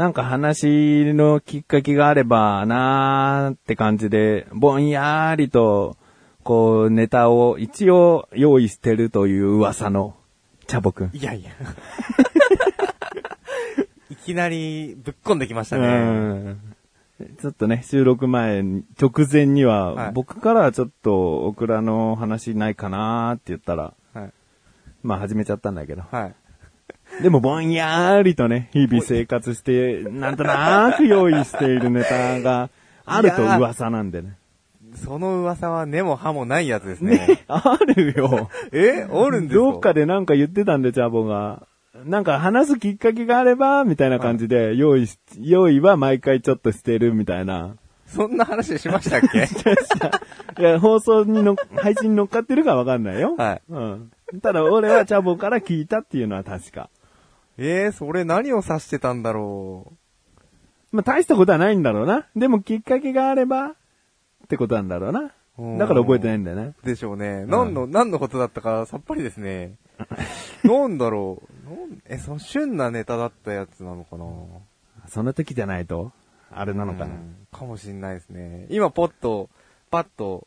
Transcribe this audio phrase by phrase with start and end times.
[0.00, 5.98] なんか話のきっかけがあればなーって感じで、ぼんやりと、
[6.42, 10.16] こう、ネタを一応用意してるという噂の、
[10.66, 11.10] チャボくん。
[11.12, 11.50] いやいや。
[14.08, 15.88] いきなりぶっこんできましたうね。
[15.98, 16.60] ん。
[17.38, 24.32] ちょっとね、収録前に、直前には、はい僕からはちょっと、オクラの話ないかなーって言ったら、はい。
[25.02, 26.04] まあ始めちゃったんだけど。
[26.10, 26.34] はい。
[27.22, 32.70] でもぼんやーりとね、日々生活して、なんとなく用意しているネタが
[33.04, 34.36] あると噂なんでね。
[34.94, 37.14] その噂は根も葉もないやつですね。
[37.28, 38.50] ね、あるよ。
[38.72, 39.64] えあるんですか？
[39.64, 41.62] どっかでなんか言ってたんで、チャボが。
[42.06, 47.74] なんか話すきっかけがあれば、みたいな感じで、用意し、用意は毎回ちょっとしてるみたいな。
[48.06, 49.46] そんな話しましたっけ？
[50.60, 53.34] いや、放送にの、配信に乗っかってるかわかんないよ。
[53.36, 53.62] はい。
[53.68, 54.10] うん。
[54.42, 56.88] ただ俺はチャボから聞いたっていうのは確か。
[57.62, 59.92] えー、それ何を指してたんだろ
[60.92, 62.26] まあ大したことはないんだろうな。
[62.34, 63.74] でもきっかけがあれば、っ
[64.48, 65.32] てことなんだろうな。
[65.58, 65.78] う。
[65.78, 66.72] だから覚えてないんだよね。
[66.82, 67.44] でしょうね。
[67.44, 69.76] 何の、何のことだったかさっぱりですね。
[70.64, 71.70] なんだろう。
[71.70, 74.24] なんえ、その旬なネタだったやつなのかな
[75.08, 76.12] その時じゃないと、
[76.50, 77.06] あれなのかな。
[77.06, 78.68] うんかもしんないですね。
[78.70, 79.50] 今ポッと、
[79.90, 80.46] パッと、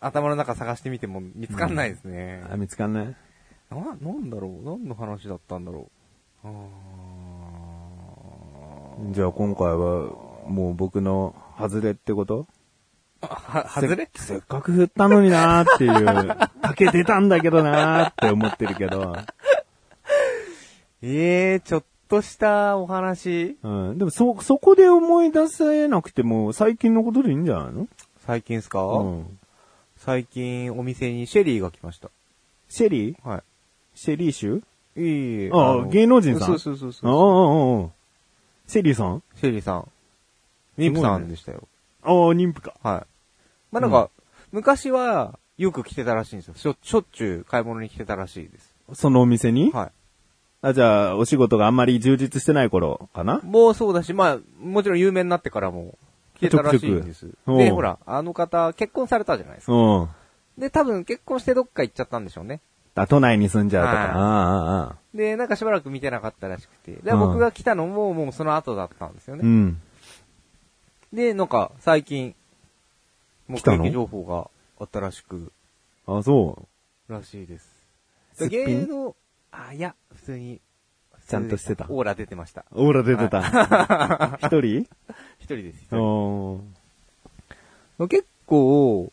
[0.00, 2.42] 頭の中探してみても見つかんないですね。
[2.48, 3.16] あ、見つかんない
[3.70, 4.64] な、なんだろう？
[4.64, 5.90] 何の話だったんだろ
[6.44, 6.48] う？
[6.48, 9.12] あー。
[9.14, 10.10] じゃあ今回は、
[10.48, 12.46] もう僕の外れってこと？
[13.20, 14.08] あは、外れ？
[14.14, 16.04] せせっかく振ったのになーっていう、
[16.62, 19.16] かけてたんだけどなーって思ってるけど。
[21.02, 23.56] ええー、ちょっとしたお話。
[23.62, 23.98] うん。
[23.98, 27.86] でもそ、そこで思い出せなくても、最近のことでいいんじゃないの？
[28.26, 29.38] 最近ですか、うん。
[29.96, 32.10] 最近お店にシェリーが来ました。
[32.68, 33.28] シェリー？
[33.28, 33.42] は
[33.98, 34.62] シェリー州？
[34.96, 35.46] い。
[35.46, 36.46] いああ芸能人さん？
[36.46, 37.10] そうそうそうああ、そう。
[37.10, 37.90] ああ、ああ。
[38.68, 39.22] シェリーさん？
[39.34, 39.88] シェリーさん。
[40.78, 41.66] 妊婦さんでしたよ。
[42.04, 42.74] ああ、妊婦か。
[42.80, 43.06] はい。
[43.72, 44.10] まあ、なんか、
[44.52, 46.54] 昔はよく来てたらしいんですよ。
[46.54, 48.72] しょしょっちゅう買い物に来てたらしいです。
[48.94, 49.72] そのお店に？
[49.72, 49.90] はい。
[50.62, 53.40] あ、じゃあ、お仕事があんまり充実してない頃かな？
[53.42, 55.98] もうそうだし、まあ、もちろん有名になってからも
[56.36, 57.26] 来てたらしいんです。
[57.26, 59.72] で、うんほら、あの方、結婚されたじゃないですか。
[59.72, 60.08] うん。
[60.56, 62.60] で、多分結婚してどっか行っちゃったんでしょうね。
[62.94, 63.96] あ、都内に住んじゃうとか。
[63.98, 64.96] はいああ、ああ。
[65.14, 66.92] で、なんかしばらく見てなかったらしくて。
[66.92, 69.42] で、うん僕が来たのももうその後だったんですよね。
[69.44, 69.80] うん。
[71.12, 72.34] で、なんか最近、
[73.48, 73.84] 目来たの？
[73.84, 74.50] 撃情報が
[74.80, 75.52] あったらしく、
[76.06, 76.68] あ、そ
[77.08, 77.12] う。
[77.12, 77.68] らしいです。
[78.34, 78.66] すっぴん？
[78.66, 79.16] 芸能、
[79.50, 80.60] あ、いや、普通に。
[81.26, 82.64] ちゃんとしてたオーラ出てました。
[82.72, 84.38] オーラ出てた。
[84.40, 84.86] 一人？
[85.38, 85.82] 一人です。
[85.82, 89.12] 一人おー結構、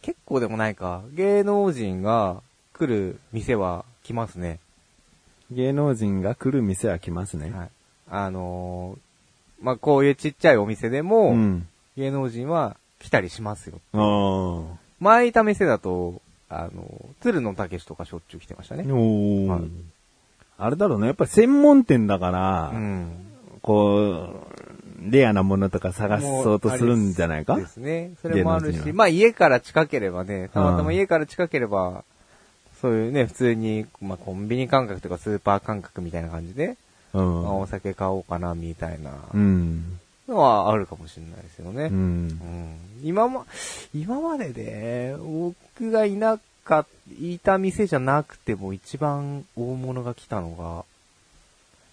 [0.00, 1.02] 結構でもないか。
[1.12, 2.42] 芸能人が
[2.76, 4.58] 来る店は来ますね。
[5.50, 7.50] 芸能人が来る店は来ますね。
[7.50, 7.70] はい。
[8.10, 11.66] あのーまあ、こういうちっちゃいお店でも、うん。
[11.96, 13.80] 芸能人は来たりしますよ。
[13.92, 14.76] ああ。
[15.00, 16.20] 前いた店だと、
[16.50, 16.84] あの、
[17.20, 18.84] 鶴野武史とかしょっちゅう来てましたね。
[18.84, 19.60] おーはい
[20.56, 21.08] あれだろうね。
[21.08, 23.10] やっぱり専門店だから、うん。
[23.60, 24.46] こ
[25.02, 27.56] う、レアなものとか探そうとするんじゃないか？
[27.56, 28.12] ですね。
[28.22, 32.04] それもあるし、まあ家から近ければね、たまたうんま家から近ければ、
[32.84, 36.76] そういうね、普通に、まあコンビニ感覚とかスーパー感覚みたいな感じで、
[37.14, 37.66] うまあおん。
[37.66, 39.98] 酒買おうかな、みたいなうん。
[40.28, 41.84] のはあるかもしれないですよね。
[41.84, 42.76] ううんん。
[43.02, 43.46] 今ま、
[43.94, 46.84] 今までで、僕がいなか、
[47.18, 50.84] いた店じゃなくても一番大物が来たのが、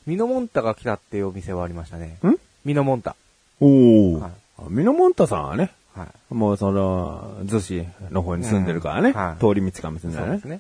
[0.06, 2.18] ミノモンタが来たっていうお店はありましたね。
[2.25, 2.35] ん？
[2.66, 3.16] ミノモンタ。
[3.62, 4.19] おー。
[4.19, 6.34] はいあミノモンタさんはね、はい。
[6.34, 10.46] もうその、逗子の方に住んでるからね、うんはい通り道かもしれないねそうです。
[10.46, 10.59] ね。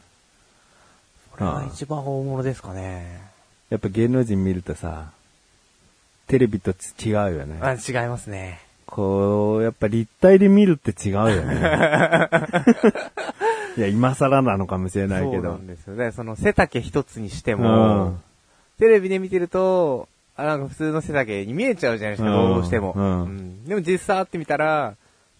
[1.41, 3.21] これが一番大物ですかね。
[3.69, 5.11] やっぱ芸能人見るとさ、
[6.27, 7.59] テレビと違うよね。
[7.61, 8.59] あ、違いますね。
[8.85, 11.55] こう、やっぱ立体で見るって違うよね。
[13.77, 15.67] いや、今更なのかもしれないけどそうなん。
[15.67, 16.11] ですよね。
[16.11, 18.21] その背丈一つにしてうも、ん。
[18.77, 22.93] テレビで見てると、あ、なんか普通の背丈に見えちゃうじゃないですか、うんどうしても。
[22.95, 24.95] うんうんでも実際会ってみたら、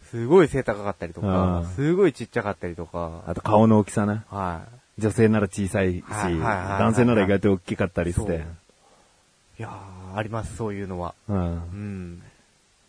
[0.10, 4.22] すごい背高かったりとかうん、すごいちっちゃかったりとか、あと顔の大きさね。
[4.30, 4.81] はい。
[5.02, 8.46] 女性なら小さいし、男性なら意外と大きかったりして。
[9.60, 11.14] いやー、あります、そういうのは。
[11.28, 12.22] うんうん。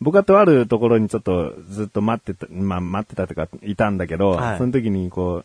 [0.00, 5.44] 僕はとあるところにちょっとずっと待ってた、まあ待ってたとかいたんだけど、はいその時にこ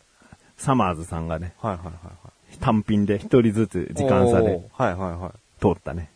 [0.56, 2.10] サマーズさんがね、はいはいはいは
[2.54, 2.56] い。
[2.58, 5.60] 単品で一人ずつ時間差ではいはいはい。
[5.60, 6.10] 通ったね。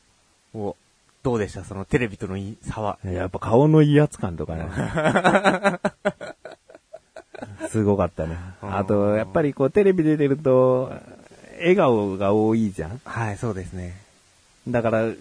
[0.55, 0.77] お
[1.23, 1.63] どうでした？
[1.63, 2.99] そのテレビとのい差は。
[3.05, 4.69] やっぱ顔の威圧感とかね。
[7.73, 8.37] すごかったね。
[8.61, 10.93] あと、やっぱりこうテレビ出てると、
[11.59, 13.97] 笑顔が多いじゃんはい、そうですね。
[14.69, 15.17] だから、普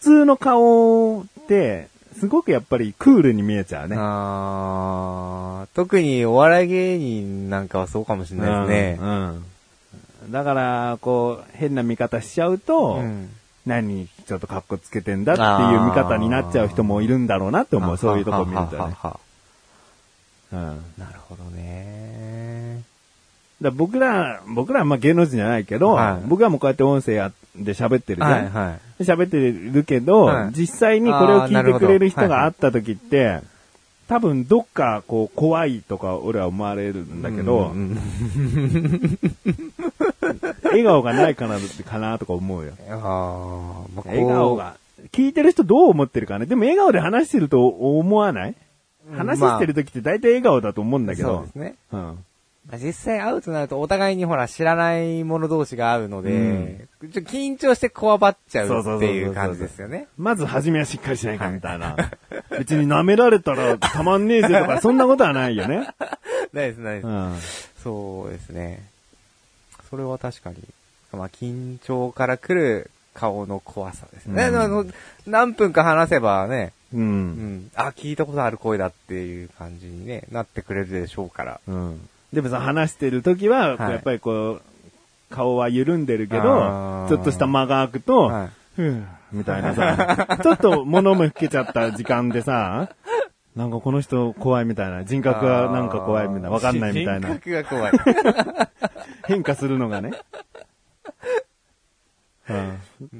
[0.00, 1.88] 通の顔って、
[2.18, 3.96] すごくやっぱりクールに見えちゃうね。
[3.98, 8.98] あー特にお笑い芸人なんかはそうかもしれないですね。
[9.00, 9.08] うん。
[9.08, 9.44] うん
[10.30, 13.30] だから、こう、変な見方しちゃうと、うん
[13.64, 17.96] 何、ちょっと格好つけてんだっていう見方になっちゃう人もいるんだろうなって思う。
[17.96, 18.78] そういうとこ見るとね。
[18.78, 19.20] はははは
[20.52, 20.58] うん。
[20.98, 22.82] なるほどね。
[23.62, 28.30] だ僕ら、僕らはまあ芸能人じゃないけど、はい僕はもうこうやって音声やで喋ってるじゃん。
[28.32, 29.02] はいはい。
[29.04, 29.38] 喋って
[29.72, 33.40] るけど、はい実際にこれを聞いてくれる人が会った時って、
[34.08, 37.98] 多分どっかこう怖いとか俺は思われるんだけど、うんうん
[40.64, 41.56] 笑顔がないかな
[41.88, 42.72] かなとか思うよ。
[42.90, 44.76] あーま笑顔が。
[45.12, 46.46] 聞いてる人どう思ってるかね。
[46.46, 48.50] でも笑顔で話してると思わない？
[48.50, 48.56] うん
[49.12, 51.54] 話してる時って大体笑顔だと思うんだけどそうです。
[51.56, 51.74] ね。
[51.92, 52.00] うん。
[52.00, 60.08] まあ実際会うとなるとお互いにほら知らない者同士が会うので、ちょっと緊張してこわばっちゃそうっていう感じですよね。
[60.18, 61.96] まず初めはしっかりしないかみたいな。
[62.58, 65.88] 別に舐められたらたまんねえぜとか、そんなことはないよね。
[66.52, 67.10] ないです、ないですう。
[67.10, 67.36] ん。
[67.82, 68.82] そうですね。
[69.88, 70.56] それは確かに。
[71.12, 74.48] まあ、緊張から来る顔の怖さですね。
[74.48, 74.92] うん
[75.26, 76.96] 何分か話せばね、う。
[76.96, 77.28] うん。
[77.28, 81.60] ん、あ、聞いたことある声だっていう感じにね、なってくれるでしょうから。
[81.66, 82.08] うん。
[82.32, 83.92] でもさ、話してる時は、はい。
[83.92, 84.62] やっぱりこう、
[85.30, 88.48] 顔は緩んでるけあどー、ちょっとした間が空くと、はい。
[88.76, 92.90] ふぅ、みたいなさ、 ちょっと物も老けちゃった時間でさ、
[93.56, 97.28] なんかこの人怖いみたいな、人格がなんか怖いみたいな、わかんないみたいな。
[97.28, 97.92] 人、格が怖い。
[99.26, 100.12] 変化するのがね。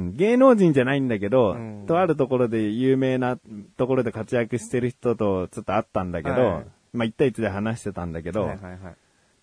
[0.00, 3.38] うん芸能人じゃないんだけど、うんとあるところで有名な
[3.76, 8.96] ところで活躍してる人とちょっと会ったんだけど、はいまあ一対一で話してたんだけど、はいはいはい。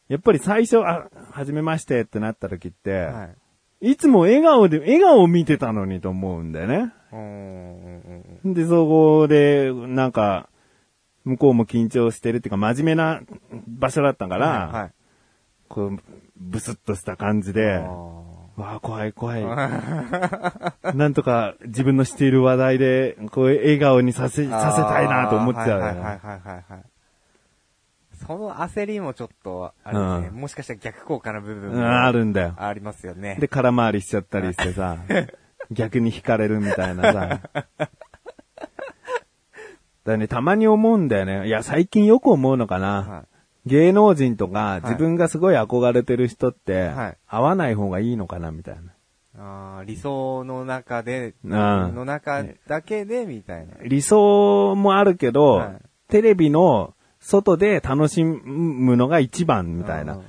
[0.09, 3.30] やっぱり最初、あ、はじめましてってなった時って、は
[3.81, 3.92] い。
[3.92, 6.94] い、つも笑顔で、笑顔を見てたのにと思うんだよね。
[7.12, 10.50] うーんで、そこで、なんか、
[11.25, 13.21] 向こうも緊張してるっていうか、真面目な
[13.68, 14.92] 場所だったから、はいはい。
[15.68, 16.00] こう、
[16.38, 17.81] ブスッとした感じで、あ
[18.57, 19.42] わあ、怖い怖い。
[19.44, 25.83] ー なんとか自分のしている話題で、こう、笑顔にさせ、させたいなと思っちゃうよね。
[25.83, 26.83] はいはいはいはいはい。
[28.25, 32.56] その焦りもちょっと、あれですね、うんもしかしたら逆効果な部分うんもあるんだよ。
[32.57, 33.38] ありますよね。
[33.39, 34.98] で、空回りしちゃったりしてさ、
[35.71, 37.39] 逆に惹かれるみたいなさ。
[40.04, 41.48] だね、たまに思うんだよね。
[41.48, 42.88] いや、最近よく思うのかな。
[43.04, 43.25] は
[43.68, 44.81] 芸能人とか、い。
[44.84, 47.18] 自分がすごい憧れてる人って、はい。
[47.28, 48.81] 会わない方がいいのかな、みたいな。
[49.40, 53.75] あー理想の中で、んの中だけで、みたいな。
[53.84, 55.78] 理想もあるけど、はい。
[56.10, 60.19] テレビの外で楽しむのが一番みたいな。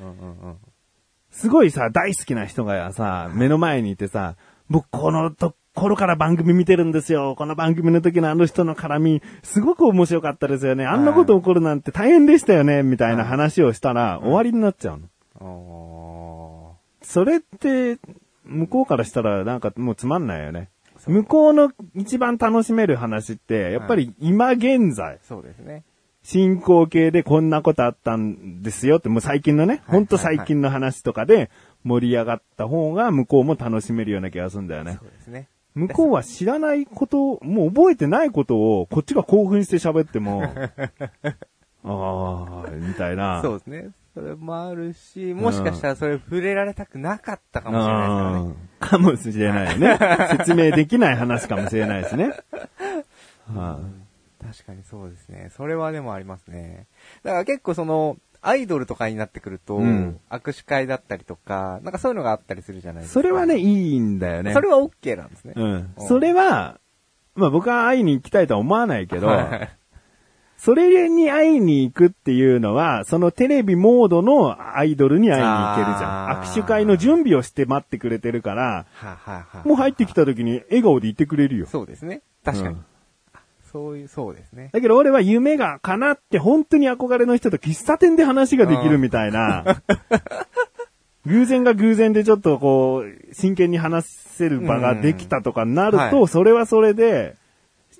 [1.31, 4.37] すごいさ、大好きな人がさ、目の前にいてさ、
[4.69, 7.34] 僕このところから番組見てるんですよ。
[7.36, 10.86] この番組の時のあの人の絡み、すごく面白かったですよね。
[10.86, 12.82] あんなこと起こるなんて大変でしたよね。
[12.82, 15.08] みたいな話をしたら、終わりになっちゃうの。
[15.40, 17.98] あそれって、
[18.44, 20.69] 向こうからしたらなんかもうつまんないよね。
[21.06, 25.84] 向こうの一番楽しめる話って、やっぱり今現在、ーそうですね。
[26.22, 31.50] 進行形でこんなことあったんですよって、もう最近のね、ほんと最近の話とかで
[31.84, 35.06] 盛り上がった方が向こうも楽しめるような気がするんだよねそ。
[35.06, 35.48] うですね。
[35.78, 40.42] 向こうは知らないこと、もう覚えてないことをこっちが興奮して喋っても、
[41.85, 43.40] ああ、みたいな。
[43.42, 43.90] そうですね。
[44.14, 48.38] それもあるし、もしかしたらそれ触れられたくなかったかもしれないですからね。
[48.38, 49.99] うんかもしれないよね。
[50.38, 52.32] 説明できない話かもしれないしね。
[53.54, 53.80] は
[54.40, 55.50] 確かにそうですね。
[55.56, 56.87] それはでもありますね。
[57.23, 63.21] だから結構その、アイドルとかになってくると、うん握手会だったりとか、なんかそういうのがあったりするじゃないいですか。
[63.21, 64.52] それはね、いいんだよね。
[64.52, 65.54] それは OK なんですね。
[65.57, 65.95] うん。
[65.99, 66.80] それは、
[67.35, 69.78] まあ僕は会いに行きたいとは思わないけど、はい
[70.59, 76.42] それに会いに行くっていうのは、そのテレビモードのアイドルに会いに行けるじゃん。
[76.42, 81.66] 握手会の準備をして待ってくれてるから、はははもう入ってきた時に笑顔で言ってくれるよ。
[81.66, 82.23] そうですね。
[82.45, 82.75] 確かに。
[82.75, 82.85] うん
[83.72, 84.70] そういう、そうですね。
[84.72, 89.82] だけど俺は夢が叶って本当に憧れの人と喫茶店で話ができるみたいな、
[91.26, 97.37] 偶然が偶然でちょっとこう、真剣に話せる場ができたとかになると、それはそれで、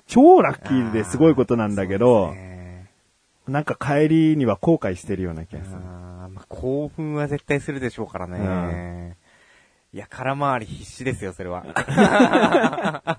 [0.07, 2.35] 超ラッキーですごいことなんだけど
[3.47, 5.77] なんか帰りには後悔してるような気がする。
[5.77, 9.17] あーまあ、興奮は絶対するでしょうからね。
[9.95, 11.65] いや、空回り必死ですよ、それは。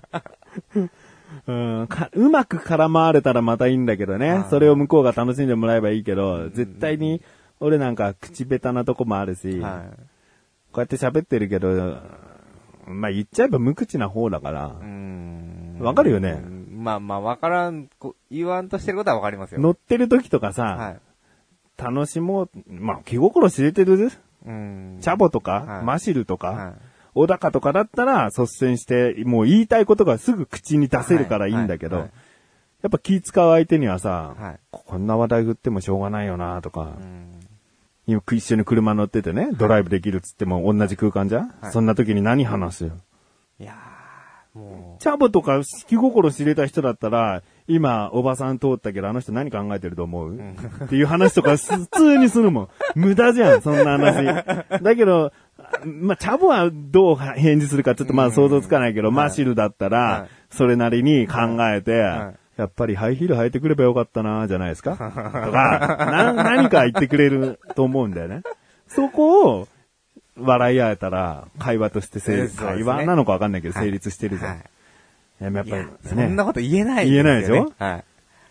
[1.50, 7.22] うん、かうまく絡まれたらまたいいんだけどねそれを向こうが楽しんでもらえばいいけど、絶対に、
[7.58, 9.84] 俺なんか口下手なとこもあるし、は
[10.72, 11.98] こうやって喋ってるけど、
[12.86, 14.72] まあ言っちゃえば無口な方だから。
[15.80, 19.60] わかるよねうんまあまあ、わからん、こ言わんとしてることはわかりますよ。
[19.60, 21.00] 乗ってる時とかさ、はい。
[21.76, 24.10] 楽しもう、まあ気心知れてる
[24.46, 24.98] うん。
[25.00, 26.89] チャボとか、はいマシルとか、はい。
[27.14, 32.12] 小高とかだったら率先して、もう言いたいことがすぐ口に出せるからいいんだけど、はいはい
[32.82, 34.60] やっぱ気使う相手にはさ、はい。
[34.70, 37.40] こんな話題振ってもしょうがないよなとか、うん。
[38.06, 41.72] 今一緒に車乗っててね、ドライブできるっつっても同じ空間じゃん、はい。
[41.72, 42.92] そんな時に何話すよ？
[43.60, 52.68] いやー、もチャボとか気心知れた人だったら、今、おばさん通ったけど、あの人何考えてると思う、っていう話とかす 普通にするもん。
[52.94, 54.24] 無駄じゃん、そんな話。
[54.82, 55.32] だけど、
[55.84, 62.60] まあ、チャボはどう返事するかちょっとまあ想像つかないけど、マシルだったはらい、それなりに考えて、はい。
[62.60, 64.92] やっぱりハイヒール履いてくればよかったな、じゃないですか？
[64.96, 68.42] とか、な、何か言ってくれると思うんだよね。
[68.88, 69.68] そこを、
[70.38, 72.66] 笑い合えたら、会話として成立、ね。
[72.68, 74.50] 会話なのかわかんないけど、はい成立してるじゃん。
[74.52, 74.64] はい。
[75.44, 77.72] でもやっぱりいや、そねんなこと言えない言えないでしょ？
[77.78, 78.04] はい。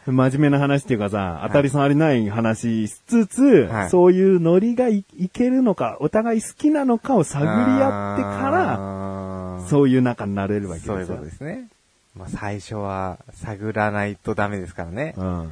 [0.06, 10.96] 真面目な話っていうかさ、当たり障りない話しつつ、はいそういうノリがいいけるのか、お互い好きなのかを探り合ってから、らそういう仲になれるわけですよ。
[10.96, 11.68] そういうことですね。
[12.16, 15.14] まあ最初は探らないとダメですからね。
[15.18, 15.52] うん。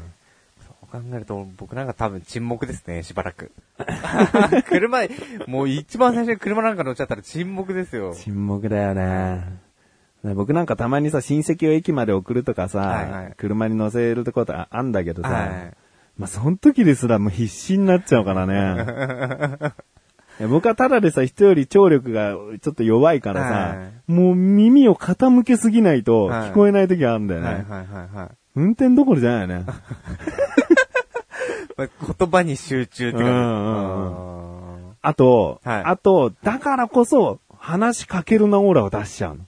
[0.66, 3.52] そう考えると僕なんか多分沈黙ですね、しばらく。
[4.68, 5.02] 車、
[5.46, 8.14] もう一番最初に車なんか乗っちゃったら沈黙ですよ。
[8.16, 9.67] 沈黙だよね。
[10.24, 15.74] ね僕なんかたまにさ、親戚を駅まで送るとかさ、はいはい車に乗せるとことああんだけどさ、はい
[16.18, 19.74] まあ、その時ですらもう必死になっちゃうからね。
[20.50, 23.76] 僕はただでさ、人より聴力がちょっと弱いからさ、は
[24.08, 27.48] もう耳を傾けすぎないとはい聞こえない時があるんだよね。
[27.48, 28.30] はいはいはいはい。
[28.56, 29.66] 運転どころじゃないよね。
[31.78, 33.32] まあ言葉に集中って感じ。
[35.02, 39.44] あと、はいあと、だからこそ、話しかけるなオーラを出しちゃうの。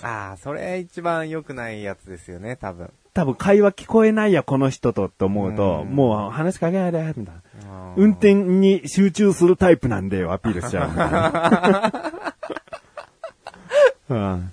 [0.00, 2.90] ーあー、それ一番良くないやつですよね、多分。
[3.14, 7.40] 多分会話聞こえないや、この人とって思うと、うんもう話しかけないで、みたいな。
[7.96, 12.12] 運転に集中するタイプなんだよ、アピールしちゃうみたいな。
[14.08, 14.52] うん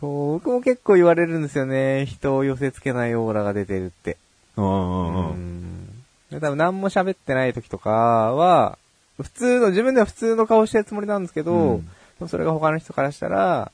[0.00, 2.04] そう、僕も結構言われるんですよね。
[2.06, 4.16] 人を寄せ付けないオーラが出てるって。
[4.56, 5.86] うんうんうんん。
[6.30, 8.78] で多分何も喋ってない時とかは、
[9.22, 11.88] 普通の、自分では普通の顔してるつもりなんですけど、うん
[12.28, 13.72] それが他の人からしたら、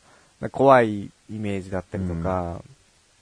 [0.48, 2.62] 怖いイメージだったりとか、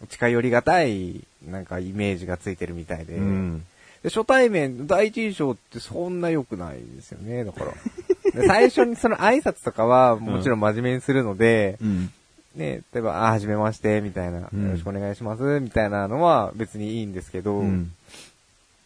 [0.09, 3.65] 近寄りがたい、なんかイメージがついてるみたいで、うん。
[4.03, 7.73] で初対面、第一印象ってそんな良くないですよね、だから。
[8.41, 12.13] で最初にその挨拶とかはもちろん真面目にするので、うん。
[12.55, 14.65] ね、例えば、あ、はじめまして、みたいな、うん。
[14.65, 17.93] よろしくお願いします、みたいなのは別にいいんですけど、うん。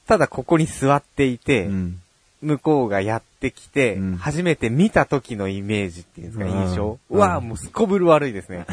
[0.06, 2.00] ただここに座っていて、うん
[2.42, 4.16] 向こうがやってきて、うん。
[4.16, 6.68] 初めて見た時のイメージっていうんですか、うん。
[6.68, 6.98] 印象。
[7.08, 8.66] うわもうすこぶる悪いですね。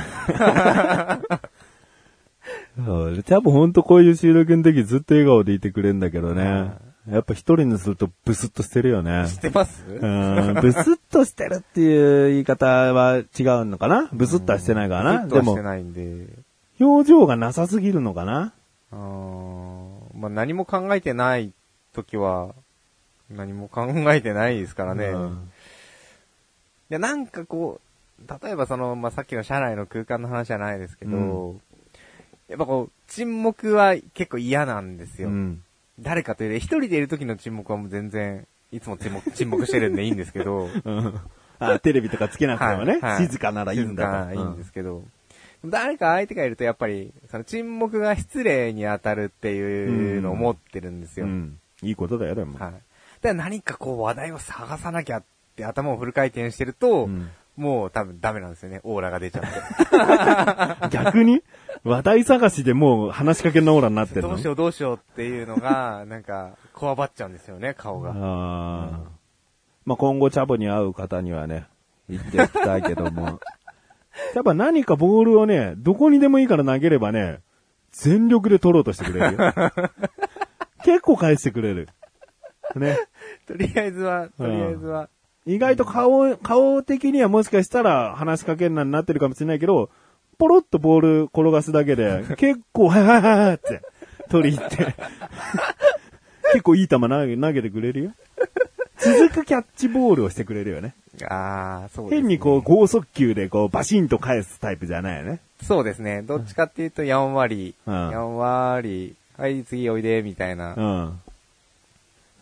[2.75, 6.73] そう 多分ほんとこういう収録の時ずっと笑顔でいてくれるんだけどね。
[7.09, 9.25] やっぱ一人にするとブスッとしてるよね。
[9.27, 9.83] 知ってます？
[9.87, 13.25] うん、ブスッとしてるっていう言い方は違う
[13.65, 14.09] のかな？
[14.13, 15.27] ブスッとはしてないからな。
[15.27, 16.27] でして、ないんで、
[16.79, 18.53] 表情がなさすぎるのかな？
[18.91, 20.17] あー。
[20.17, 21.51] まあ何も考えてない
[21.93, 22.53] 時は、
[23.29, 25.05] 何も考えてないですからね。
[25.05, 25.51] いうん
[26.89, 27.79] や、なんかこ
[28.19, 31.61] う、例えばその、まあ、さっきの車内の空間の話じゃないですけど、う
[32.49, 35.29] やっぱこう、沈黙は結構嫌なんですよ。
[35.29, 35.63] うん。
[35.99, 41.19] 誰かというより、一人でいる時の沈黙はもう全然、いつも沈黙 沈黙してるんでいいんですけど、うん
[41.61, 44.29] あテレビとかつけなくてもね、はいはい静かならいいんだと。
[44.29, 45.03] 静かいいんですけど、
[45.65, 51.25] 誰か相手がいるとやっぱり、その沈黙が失礼に当たるっていうのを思ってるんですよ。
[51.25, 51.59] うん。
[51.81, 52.57] いいことだよ、でも。
[52.57, 52.73] はい。
[53.21, 55.23] で、何かこう話題を探さなきゃっ
[55.55, 58.79] て頭をフル回転してると、うんもう多分ダメなんですよね。
[58.83, 60.87] オーラが出ちゃって。
[60.95, 61.43] 逆に？
[61.83, 64.29] 話題探しでもう話しかけのオーラになってるの？
[64.29, 68.11] どうしようどうしようっていうのが、なんか、こわばっちゃうんですよね、顔が。
[68.11, 68.99] ああ。
[69.83, 71.65] まあ、今後チャボに会う方にはね、
[72.09, 73.41] 言っておきたいけども。
[74.35, 77.39] やっぱ何かボールをね、どこにでもいいから投げればね、
[77.91, 79.53] 全力で取ろうとしてくれるよ。
[80.85, 81.89] 結構返してくれる。
[82.75, 82.99] ね。
[83.47, 85.09] とりあえずは、とりあえずは。
[85.45, 89.89] 意外と顔、顔的にはもしかしたら話しかけんなになってるかもしれないけど、
[90.37, 93.81] ポロッとボール転がすだけで、 結構、はいはいはいはいって、
[94.29, 94.95] 取り入って、
[96.53, 98.11] 結構いい球投げ投げてくれるよ。
[98.99, 100.93] 続くキャッチボールをしてくれるよね。
[101.29, 102.17] ああ、そうです、ね。
[102.21, 105.39] 変にこう、剛速球でこう、バシンと返すタイプじゃないよね。
[105.63, 106.21] そうですね。
[106.21, 110.75] どっちかっていうと、やんわり、うんやんわり、はい、次おいで、みたいな。
[110.75, 111.21] うん。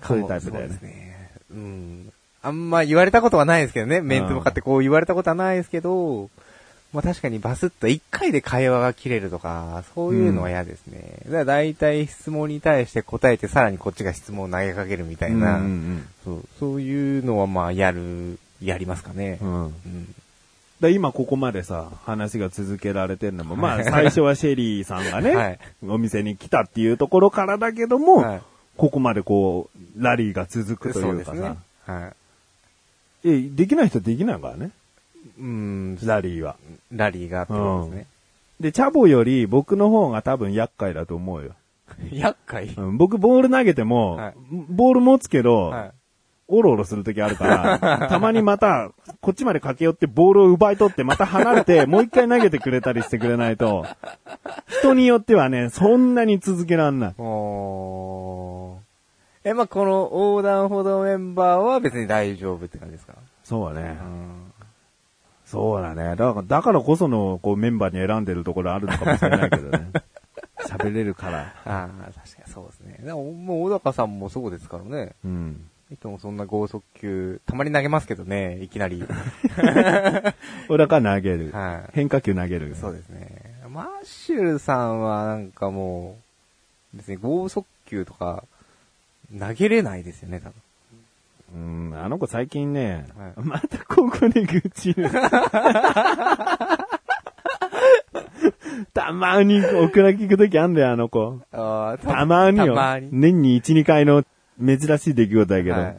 [0.03, 1.31] そういうタイプだよねそうですね。
[1.51, 2.13] うん。
[2.43, 4.01] あんま言われたことはないですけどね。
[4.01, 6.29] 面と向かってこう言われたことはないですけど、
[6.93, 11.19] まあ確かにバスッと一回で会話が切れるとか、そういうのは嫌ですね。
[11.25, 19.39] だから大体質問に対して答えてさらにこっちが質問を投げかけるみたいな、うんうんそうそういうのはまあやる、やりますかね。
[19.41, 19.49] うん。
[19.49, 19.63] うん。
[19.63, 20.15] うん
[20.79, 28.41] で今ここまでさ、話が続けられてるのも、まあ最初はシェリーさんがね、 はいお店に来たっていうところからだけども、はい
[28.77, 31.57] ここまでこう、ラリーが続くというかさ、ね。
[31.85, 32.13] は
[33.23, 33.27] い。
[33.29, 34.71] え、できない人はできないからね、
[35.39, 36.55] うん、ラリーは。
[36.91, 38.07] ラリーがあってことですね。
[38.59, 41.51] で、チャボより僕の方が多分厄介だと思うよ。
[42.11, 42.73] 厄介？
[42.77, 44.33] うん僕ボール投げても、はい
[44.69, 45.91] ボール持つけど、はい。
[46.49, 47.45] オロオロするときあるか
[47.79, 48.89] ら、 たまにまた、
[49.21, 53.85] こっちまで駆け寄ってボールを奪い取って、また離れて、もう一回投げてくれたりしてくれないと、
[54.79, 57.15] 人によってはね、そんなに続けらんない。
[59.43, 63.13] え、まあ、この横断歩道メンバーは別に大丈夫って感じですか？
[63.43, 64.05] そうだねう。
[64.05, 64.53] ん。
[65.45, 66.15] そうだね。
[66.17, 69.87] だから、だからこその、こう、メンバーに選んでるところあるのかもしれないけどね。
[70.67, 71.53] 喋れるから。
[71.65, 72.99] ああ、確かにそうですね。
[73.01, 75.13] でも、もう小高さんもそうですからね。
[75.23, 75.69] うん。
[75.89, 79.05] いつもそんな剛速球、たまに投げますけどね、いきなり。
[80.67, 81.51] 俺から投げる。
[81.51, 82.75] はい変化球投げる。
[82.75, 83.57] そうですね。
[83.69, 86.17] マッシュルさんはなんかも
[86.93, 88.43] う、別に剛速球とか、
[89.37, 90.53] 投げれないですよね、多分。
[91.55, 91.57] う
[91.93, 95.09] ん、あの子最近ね、はいまたここで愚痴る。
[98.93, 101.39] たまにオクラ聞くときあんだよ、あの子。
[101.51, 102.75] たまによ。
[102.75, 103.09] たまに。
[103.11, 104.25] 年に1、2回の
[104.59, 105.75] 珍しい出来事だけど。
[105.75, 105.97] はい。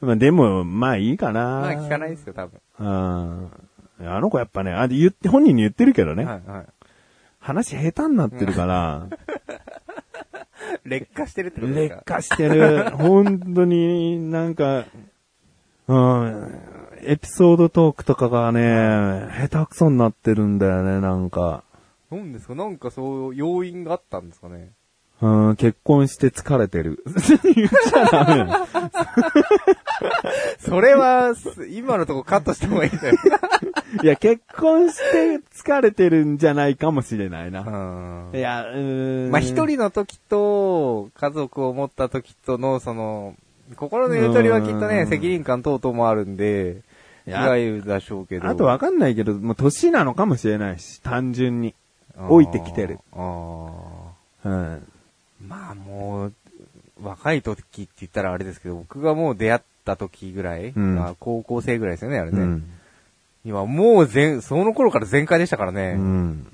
[0.00, 1.40] まあでも、まあいいかな。
[1.60, 2.60] まあ聞かないですよ、多分。
[2.78, 3.50] うん。
[4.08, 6.24] あの子やっぱね、あ、で言って、本人に言ってるけどね。
[6.24, 6.66] はい、はい。
[7.38, 9.06] 話下手になってるから、
[10.84, 11.94] 劣化してるってことですか？
[11.96, 12.90] 劣化してる。
[12.96, 14.84] 本当になんか、
[15.88, 16.60] うん、
[17.02, 21.64] エピソードトークとかがね、下手くそになってるんだよね、なんか。
[22.10, 22.54] なんですか？
[22.54, 24.70] なんかそう、要因があったんですかね？
[25.22, 27.04] うん、結婚して疲れてる。
[27.54, 28.66] 言っちゃダメよ。
[30.60, 33.14] それは、す今のとこカットした方がいいんだよ。
[34.02, 37.60] いや、結婚して疲れてるんじゃないかもしれないな。
[37.60, 39.30] うんいや、うーん。
[39.30, 43.34] まあ、一人の時と、家族を持った時との、その、
[43.76, 46.82] 心のゆとりはきっとね、うん責任感等々もあるんで、
[47.26, 48.48] いや違うでしょうけど。
[48.48, 51.74] あとわかんないけど、もう年なのかもしれないし、単純に。
[52.16, 52.98] 老いてきてる。
[53.12, 54.92] あーうん。
[55.46, 56.32] まあもう、
[57.02, 62.38] 若い時って言ったらあれですけど、僕がもう出会った時ぐらい、うんまあ高校生ぐらいですよね、あれね。
[62.38, 62.64] うん。
[63.44, 65.94] 今もう全、その頃から全開でしたからね。
[65.96, 66.46] うん。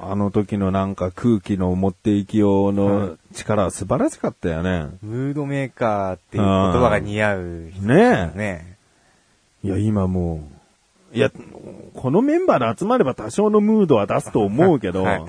[0.00, 4.86] あの時のなんか空気の持っていきようの力は素晴らしかったよね。
[5.02, 8.38] ムードメーカーっていう言葉が似合う人ねえ。
[8.38, 8.76] ね。
[9.64, 10.48] いや、今も
[11.12, 11.32] う、いや、
[11.94, 15.22] このメンバーで集まれば多少のムードは出すと思うけど、はい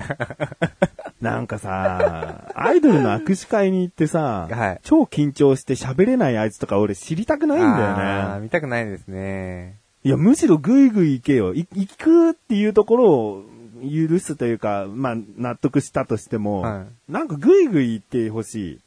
[1.20, 8.40] なんかさ、アイドルの握手会に行ってさ、はい超緊張して喋れないあいつとか俺知りたくないんだよね。
[8.40, 9.76] 見たくないですね。
[10.02, 11.52] いや、むしろぐいぐい行けよ。
[11.52, 13.44] い行くっていうところを
[13.82, 18.80] 許すというか、まあ、納得したとしても、はなんかぐいぐい行ってほしい。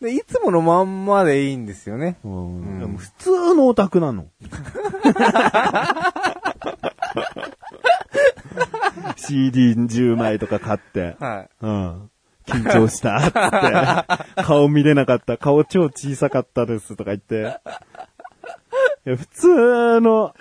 [0.00, 2.16] で、いつものまんまでいいんですよね。
[2.24, 4.26] うん普通のオタクなの。
[9.16, 12.10] CD10 枚とか買って、はうん。
[12.46, 17.60] 緊張したって、顔見れなかった、顔超小さかったですとか言って。
[19.06, 20.34] いや普通の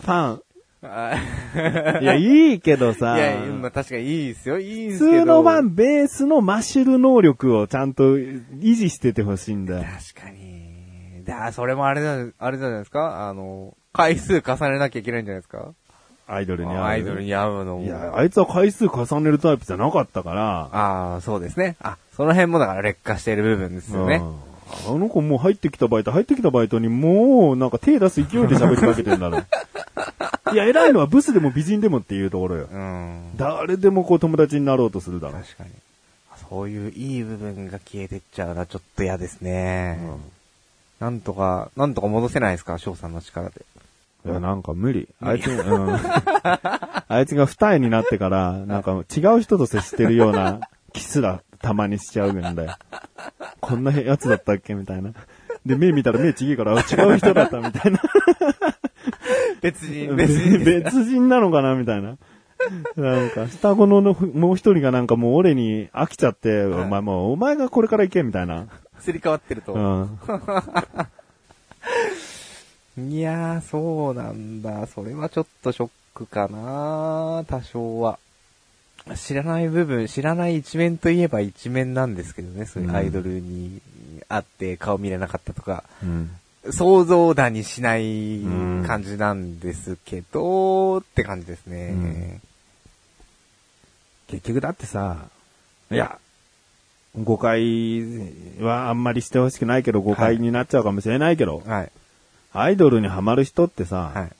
[0.00, 0.42] ファン。
[0.82, 0.86] い。
[0.86, 4.58] はいや、いいけどさ、いや、まあ確かにいいですよ。
[4.58, 5.22] いいです普けど。
[5.22, 8.42] 通のファンベースのマッシュル能力をちゃんと維
[8.74, 9.84] 持しててほしいんだよ。
[10.14, 11.24] 確かに。
[11.24, 13.28] だそれもあれだ、あれじゃないですか？
[13.28, 15.72] あの、回数重ねなきゃいけないんじゃないですか？
[16.28, 16.82] アイドルに会う。
[16.82, 17.84] アイドルに会うのも。
[17.84, 20.60] いや、あいつは回数重ねるタイプじゃなかったから。
[20.72, 21.76] ああ、そうですね。
[21.80, 24.16] あ、その辺もだから劣化している部分ですよね。
[24.16, 24.36] うん
[24.88, 29.38] あの子もう入ってきたバイト、入ってきたバイトにもうなんか手出す勢いで喋りかけてんだろ。
[30.52, 32.68] いや、偉いのはブスでも美人でもっていうところよ。
[32.72, 33.36] うん。
[33.36, 35.34] 誰でもこう友達になろうとするだろ。
[35.34, 35.70] 確かに。
[36.50, 40.00] そういういい部分が消えてっちゃうのはちょっと嫌ですね。
[40.98, 42.76] なんとか、なんとか戻せないですか？
[42.78, 43.62] 翔さんの力で。
[44.26, 45.08] いや、なんか無理。
[45.20, 45.96] あいつ、うん。
[47.08, 50.60] あいつが二重になってから、 なんか違う人と接してるような
[50.92, 52.76] キスらたまにしちゃうんだよ。
[53.60, 55.12] こんなやつだったっけみたいな。
[55.64, 56.80] で、目見たら目ちげえから、あ違
[57.14, 58.00] う人だったみたいな。
[59.60, 60.64] 別人、別人。
[60.64, 62.16] 別人なのかなみたいな。
[62.96, 68.66] なんか、双子ののもう一人がなんかもう俺に飽きちゃって、はいお前もう、お前がこれから行けみたいな。
[68.98, 69.74] すり替わってると。
[69.74, 70.18] うん。
[72.98, 74.86] いやー、そうなんだ。
[74.86, 78.18] それはちょっとショックかな多少は。
[79.14, 83.80] 知らない部分、知らない一面といえば一面なんですけどね、そういうアイドルに
[84.28, 86.30] 会って顔見れなかったとか、うん。
[86.70, 88.40] 想像だにしない
[88.86, 92.40] 感じなんですけど、って感じですね。
[94.26, 95.28] 結局だってさ、
[95.92, 96.18] いや、
[97.22, 98.02] 誤解
[98.60, 101.92] はあんまりしてほしくないけど、誤解になっちゃうかもしれないけど、はい。
[102.58, 104.32] アイドルにハマる人ってさ、はい。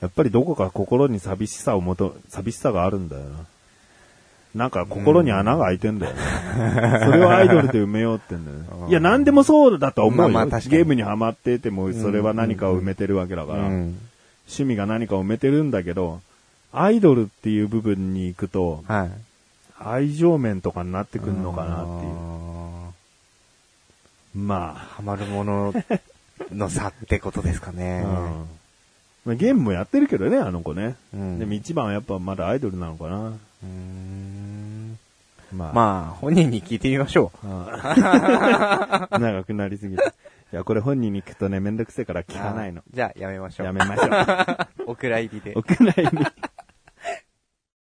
[0.00, 3.46] やっぱりどこか心に寂しさをもと、寂しさがあるんだよな。
[4.54, 6.20] なんか心に穴が開いてんだよね。
[7.04, 8.90] それをアイドルで埋めようってんだよ うんね。
[8.90, 10.28] いや、なんでもそうだとは思うよ。
[10.32, 13.98] まあまあゲームにハマってても、それは何かを埋めてるわけだから、うん。
[14.46, 16.20] 趣味が何かを埋めてるんだけど、
[16.72, 19.10] アイドルっていう部分に行くと、はい。
[19.78, 22.12] 愛情面とかになってくるのかなっていう。
[22.12, 22.90] あ
[24.34, 25.74] まーハマるもの
[26.52, 28.02] の差ってことですかあ、ね。
[28.04, 28.12] うん
[29.24, 29.34] まあ。
[29.34, 30.96] ゲームもやってるけどね、あの子ね。
[31.14, 33.28] うんでも一番はやっぱまだアイドルなのかな。
[33.28, 34.98] うーん
[35.52, 35.72] まあ。
[35.72, 37.46] まあ、本人に聞いてみましょう。
[39.18, 40.02] 長くなりすぎて。
[40.52, 42.82] いや、これ本人に聞くとね、めんどくせえから聞かないの。
[42.92, 43.66] じゃあ、やめましょう。
[43.66, 44.68] やめましょう。
[44.92, 45.52] お蔵入りで。
[45.56, 46.26] 屋内に。